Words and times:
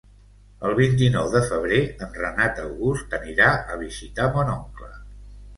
El 0.67 0.71
vint-i-nou 0.79 1.27
de 1.35 1.41
febrer 1.51 1.81
en 2.07 2.17
Renat 2.23 2.63
August 2.63 3.15
anirà 3.19 3.53
a 3.75 3.79
visitar 3.83 4.31
mon 4.39 4.55
oncle. 4.59 4.91